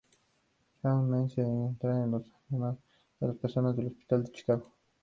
Chicago 0.69 1.01
Med 1.03 1.29
se 1.29 1.43
centra 1.45 2.03
en 2.03 2.09
los 2.11 2.23
dramas 2.47 2.77
del 3.19 3.35
personal 3.35 3.75
de 3.75 3.81
un 3.83 3.87
hospital 3.89 4.23
de 4.23 4.31
Chicago. 4.31 4.73